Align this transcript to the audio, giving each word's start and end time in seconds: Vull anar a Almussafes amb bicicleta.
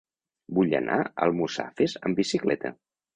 Vull 0.59 0.71
anar 0.77 0.95
a 1.03 1.11
Almussafes 1.25 1.93
amb 2.09 2.21
bicicleta. 2.23 2.73